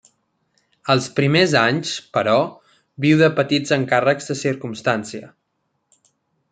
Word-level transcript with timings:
Els 0.93 1.09
primers 1.19 1.53
anys, 1.59 1.91
però, 2.17 2.35
viu 3.07 3.21
de 3.23 3.31
petits 3.41 3.77
encàrrecs 3.81 4.31
de 4.33 4.41
circumstància. 4.45 5.35